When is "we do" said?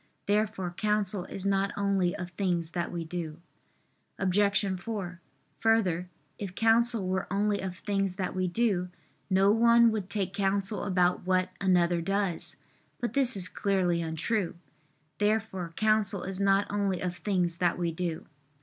2.91-3.39, 8.33-8.89, 17.77-18.25